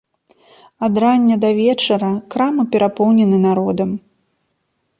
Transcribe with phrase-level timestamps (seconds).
[0.85, 3.89] Ад рання да вечара крамы перапоўнены народам.